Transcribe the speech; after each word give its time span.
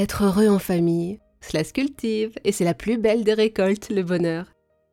Être 0.00 0.22
heureux 0.22 0.46
en 0.46 0.60
famille, 0.60 1.18
cela 1.40 1.64
se 1.64 1.72
cultive 1.72 2.30
et 2.44 2.52
c'est 2.52 2.64
la 2.64 2.72
plus 2.72 2.98
belle 2.98 3.24
des 3.24 3.34
récoltes, 3.34 3.90
le 3.90 4.04
bonheur. 4.04 4.46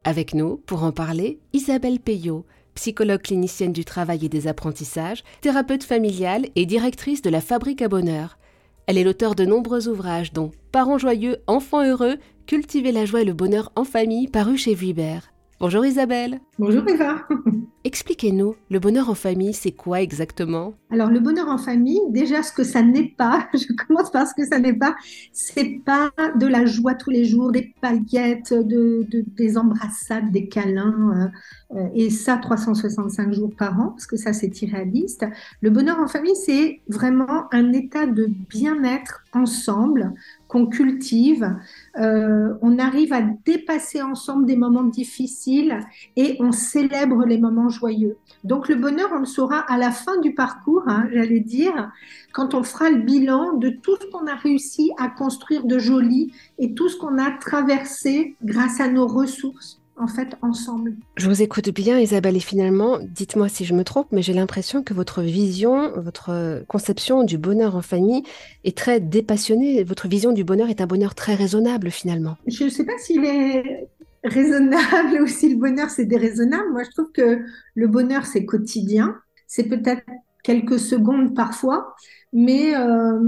Avec 0.03 0.33
nous, 0.33 0.57
pour 0.65 0.81
en 0.81 0.91
parler, 0.91 1.37
Isabelle 1.53 1.99
Payot, 1.99 2.43
psychologue 2.73 3.21
clinicienne 3.21 3.71
du 3.71 3.85
travail 3.85 4.25
et 4.25 4.29
des 4.29 4.47
apprentissages, 4.47 5.23
thérapeute 5.41 5.83
familiale 5.83 6.47
et 6.55 6.65
directrice 6.65 7.21
de 7.21 7.29
la 7.29 7.39
Fabrique 7.39 7.83
à 7.83 7.87
Bonheur. 7.87 8.39
Elle 8.87 8.97
est 8.97 9.03
l'auteur 9.03 9.35
de 9.35 9.45
nombreux 9.45 9.87
ouvrages 9.87 10.33
dont 10.33 10.49
Parents 10.71 10.97
joyeux, 10.97 11.37
enfants 11.45 11.85
heureux, 11.85 12.17
Cultiver 12.47 12.91
la 12.91 13.05
joie 13.05 13.21
et 13.21 13.25
le 13.25 13.33
bonheur 13.33 13.71
en 13.75 13.83
famille, 13.83 14.27
paru 14.27 14.57
chez 14.57 14.73
Vuibert. 14.73 15.34
Bonjour 15.57 15.85
Isabelle. 15.85 16.41
Bonjour 16.59 16.83
Eva. 16.85 17.25
Expliquez-nous, 17.85 18.55
le 18.69 18.79
bonheur 18.79 19.09
en 19.09 19.15
famille, 19.15 19.53
c'est 19.53 19.71
quoi 19.71 20.01
exactement? 20.01 20.73
Alors 20.91 21.09
le 21.09 21.21
bonheur 21.21 21.47
en 21.47 21.57
famille, 21.57 22.01
déjà 22.09 22.43
ce 22.43 22.51
que 22.51 22.63
ça 22.65 22.81
n'est 22.81 23.13
pas, 23.17 23.47
je 23.53 23.71
commence 23.73 24.11
par 24.11 24.27
ce 24.27 24.33
que 24.33 24.45
ça 24.45 24.59
n'est 24.59 24.73
pas, 24.73 24.95
c'est 25.31 25.81
pas 25.85 26.11
de 26.35 26.45
la 26.45 26.65
joie 26.65 26.95
tous 26.95 27.09
les 27.09 27.23
jours, 27.23 27.53
des 27.53 27.73
paillettes, 27.79 28.53
de, 28.53 29.07
des 29.11 29.57
embrassades, 29.57 30.29
des 30.31 30.49
câlins, 30.49 31.31
euh, 31.71 31.77
euh, 31.77 31.89
et 31.93 32.09
ça 32.09 32.35
365 32.35 33.31
jours 33.33 33.55
par 33.55 33.79
an, 33.79 33.89
parce 33.91 34.07
que 34.07 34.17
ça 34.17 34.33
c'est 34.33 34.61
irréaliste. 34.61 35.25
Le 35.61 35.69
bonheur 35.69 35.99
en 35.99 36.07
famille, 36.07 36.35
c'est 36.35 36.81
vraiment 36.89 37.53
un 37.53 37.71
état 37.71 38.07
de 38.07 38.25
bien-être 38.49 39.23
ensemble 39.31 40.13
qu'on 40.55 40.67
cultive. 40.67 41.53
Euh, 41.99 42.53
on 42.61 42.79
arrive 42.79 43.11
à 43.11 43.19
dépasser 43.21 44.01
ensemble 44.01 44.45
des 44.45 44.55
moments 44.55 44.85
difficiles 44.85 45.81
et 46.15 46.37
on 46.39 46.53
célèbre 46.53 47.25
les 47.25 47.37
moments 47.37 47.67
joyeux. 47.67 48.15
Donc 48.45 48.69
le 48.69 48.75
bonheur, 48.75 49.09
on 49.13 49.19
le 49.19 49.25
saura 49.25 49.59
à 49.59 49.77
la 49.77 49.91
fin 49.91 50.17
du 50.21 50.33
parcours, 50.33 50.83
hein, 50.87 51.09
j'allais 51.11 51.41
dire, 51.41 51.91
quand 52.31 52.53
on 52.53 52.63
fera 52.63 52.89
le 52.89 53.01
bilan 53.01 53.57
de 53.57 53.67
tout 53.67 53.97
ce 53.99 54.07
qu'on 54.07 54.27
a 54.27 54.35
réussi 54.35 54.91
à 54.97 55.09
construire 55.09 55.65
de 55.65 55.77
joli 55.77 56.31
et 56.57 56.73
tout 56.73 56.87
ce 56.87 56.95
qu'on 56.95 57.17
a 57.17 57.31
traversé 57.31 58.37
grâce 58.41 58.79
à 58.79 58.87
nos 58.87 59.07
ressources 59.07 59.81
en 59.97 60.07
fait 60.07 60.35
ensemble. 60.41 60.95
Je 61.17 61.29
vous 61.29 61.41
écoute 61.41 61.69
bien 61.69 61.99
Isabelle 61.99 62.35
et 62.35 62.41
finalement, 62.41 62.99
dites-moi 63.01 63.49
si 63.49 63.65
je 63.65 63.73
me 63.73 63.83
trompe, 63.83 64.07
mais 64.11 64.21
j'ai 64.21 64.33
l'impression 64.33 64.83
que 64.83 64.93
votre 64.93 65.21
vision, 65.21 65.91
votre 65.95 66.63
conception 66.67 67.23
du 67.23 67.37
bonheur 67.37 67.75
en 67.75 67.81
famille 67.81 68.23
est 68.63 68.77
très 68.77 68.99
dépassionnée. 68.99 69.83
Votre 69.83 70.07
vision 70.07 70.31
du 70.31 70.43
bonheur 70.43 70.69
est 70.69 70.81
un 70.81 70.87
bonheur 70.87 71.15
très 71.15 71.35
raisonnable 71.35 71.91
finalement. 71.91 72.37
Je 72.47 72.65
ne 72.65 72.69
sais 72.69 72.85
pas 72.85 72.97
s'il 72.97 73.23
est 73.25 73.89
raisonnable 74.23 75.21
ou 75.21 75.27
si 75.27 75.49
le 75.49 75.57
bonheur 75.57 75.89
c'est 75.89 76.05
déraisonnable. 76.05 76.71
Moi 76.71 76.83
je 76.83 76.91
trouve 76.91 77.11
que 77.11 77.39
le 77.75 77.87
bonheur 77.87 78.25
c'est 78.25 78.45
quotidien, 78.45 79.15
c'est 79.47 79.67
peut-être 79.67 80.03
quelques 80.43 80.79
secondes 80.79 81.35
parfois, 81.35 81.95
mais 82.33 82.75
euh, 82.75 83.19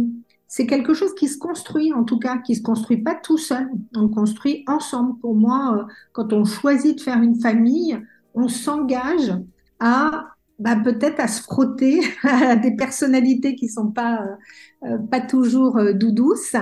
c'est 0.48 0.66
quelque 0.66 0.94
chose 0.94 1.14
qui 1.16 1.28
se 1.28 1.38
construit, 1.38 1.92
en 1.94 2.04
tout 2.04 2.20
cas, 2.20 2.38
qui 2.38 2.56
se 2.56 2.62
construit 2.62 2.98
pas 2.98 3.16
tout 3.16 3.38
seul. 3.38 3.70
On 3.96 4.08
construit 4.08 4.64
ensemble. 4.68 5.20
Pour 5.20 5.36
moi, 5.36 5.78
euh, 5.78 5.94
quand 6.14 6.32
on 6.32 6.46
choisit 6.46 6.98
de 6.98 7.02
faire 7.02 7.22
une 7.22 7.36
famille, 7.36 8.00
on 8.34 8.48
s'engage 8.48 9.34
à 9.80 10.30
bah, 10.60 10.78
peut-être 10.78 11.20
à 11.20 11.28
se 11.28 11.42
frotter 11.42 12.00
à 12.24 12.56
des 12.56 12.76
personnalités 12.76 13.56
qui 13.56 13.68
sont 13.68 13.92
pas 13.92 14.26
euh, 14.84 14.98
pas 14.98 15.22
toujours 15.22 15.78
euh, 15.78 15.94
doudouces, 15.94 16.56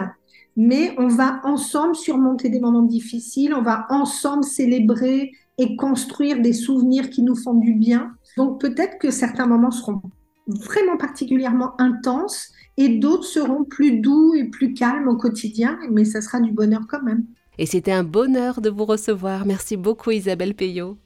mais 0.57 0.95
on 0.97 1.07
va 1.07 1.39
ensemble 1.43 1.95
surmonter 1.95 2.49
des 2.49 2.59
moments 2.59 2.81
difficiles. 2.81 3.53
On 3.53 3.61
va 3.61 3.85
ensemble 3.89 4.43
célébrer 4.43 5.31
et 5.57 5.75
construire 5.75 6.41
des 6.41 6.53
souvenirs 6.53 7.09
qui 7.09 7.21
nous 7.21 7.35
font 7.35 7.53
du 7.53 7.73
bien. 7.73 8.13
Donc 8.35 8.59
peut-être 8.59 8.97
que 8.97 9.11
certains 9.11 9.45
moments 9.45 9.71
seront 9.71 10.01
vraiment 10.47 10.97
particulièrement 10.97 11.79
intenses 11.79 12.51
et 12.77 12.89
d'autres 12.89 13.25
seront 13.25 13.63
plus 13.63 13.99
doux 13.99 14.33
et 14.35 14.45
plus 14.45 14.73
calmes 14.73 15.07
au 15.07 15.15
quotidien, 15.15 15.79
mais 15.91 16.05
ça 16.05 16.21
sera 16.21 16.39
du 16.39 16.51
bonheur 16.51 16.81
quand 16.89 17.01
même. 17.01 17.25
Et 17.57 17.65
c'était 17.65 17.91
un 17.91 18.03
bonheur 18.03 18.59
de 18.61 18.69
vous 18.69 18.85
recevoir. 18.85 19.45
Merci 19.45 19.77
beaucoup 19.77 20.11
Isabelle 20.11 20.55
Payot. 20.55 20.97